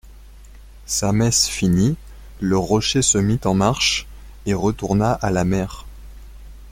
Sa 0.87 1.11
messe 1.11 1.45
finie, 1.45 1.95
le 2.39 2.57
rocher 2.57 3.03
se 3.03 3.19
mit 3.19 3.39
en 3.45 3.53
marche 3.53 4.07
et 4.47 4.55
retourna 4.55 5.11
à 5.13 5.29
la 5.29 5.43
mer. 5.45 5.85